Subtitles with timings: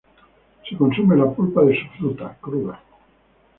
[0.67, 2.81] Se consume la pulpa de su fruta, cruda.